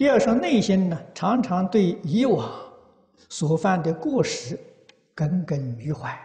[0.00, 2.50] 第二是内心呢，常常对以往
[3.28, 4.58] 所犯的过失
[5.14, 6.18] 耿耿于怀，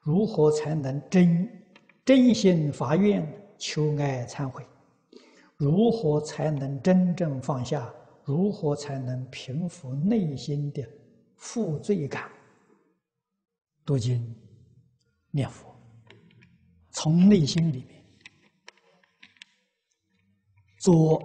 [0.00, 1.66] 如何才能真
[2.04, 3.28] 真心发愿
[3.58, 4.64] 求爱忏悔？
[5.56, 7.92] 如何才能真正放下？
[8.22, 10.88] 如何才能平复内心的
[11.34, 12.30] 负罪感？
[13.84, 14.36] 读经、
[15.32, 15.74] 念佛，
[16.92, 18.04] 从内心里面
[20.78, 21.20] 做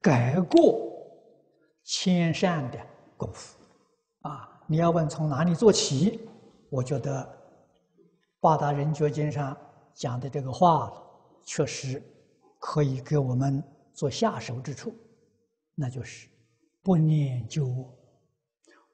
[0.00, 0.92] 改过
[1.84, 2.78] 迁善的
[3.16, 3.58] 功夫
[4.20, 4.62] 啊！
[4.66, 6.28] 你要问从哪里做起？
[6.70, 7.22] 我觉得
[8.40, 9.56] 《八大人觉经》上
[9.94, 10.92] 讲的这个话，
[11.44, 12.02] 确实
[12.58, 13.62] 可以给我们
[13.94, 14.94] 做下手之处，
[15.74, 16.28] 那就是
[16.82, 17.98] 不念旧恶，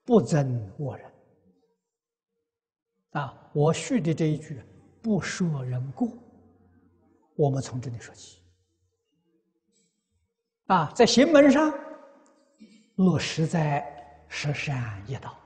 [0.04, 1.12] 不憎恶人。
[3.10, 4.62] 啊，我续的这一句
[5.02, 6.08] “不说人过”，
[7.36, 8.43] 我们从这里说起。
[10.66, 11.72] 啊，在行门上
[12.96, 13.84] 落实在
[14.28, 15.36] 十善业道。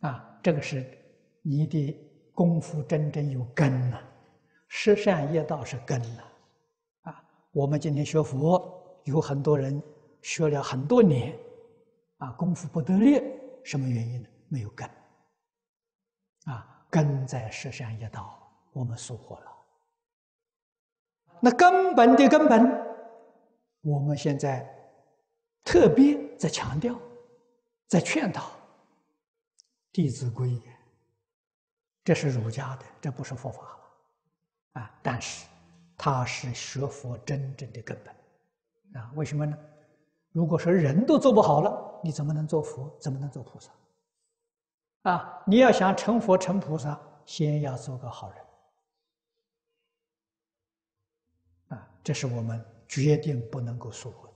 [0.00, 0.86] 啊，这个是
[1.42, 1.94] 你的
[2.32, 4.02] 功夫真正有根了，
[4.68, 6.32] 十善业道是根了。
[7.02, 9.82] 啊，我们今天学佛，有很多人
[10.22, 11.38] 学了很多年，
[12.16, 13.22] 啊，功夫不得力，
[13.62, 14.28] 什么原因呢？
[14.48, 14.88] 没有根。
[16.46, 18.38] 啊，根在十善业道，
[18.72, 19.53] 我们疏忽了。
[21.44, 22.72] 那根本的根本，
[23.82, 24.66] 我们现在
[25.62, 26.98] 特别在强调，
[27.86, 28.40] 在劝导
[29.92, 30.48] 《弟子规》，
[32.02, 34.90] 这是儒家的，这不是佛法了啊。
[35.02, 35.46] 但是，
[35.98, 39.12] 它是学佛真正的根本啊。
[39.14, 39.54] 为什么呢？
[40.32, 42.90] 如果说人都做不好了，你怎么能做佛？
[42.98, 43.70] 怎么能做菩萨？
[45.10, 45.42] 啊！
[45.46, 48.43] 你要想成佛成菩萨，先要做个好人。
[52.04, 54.28] 这是我们决定不能够疏忽。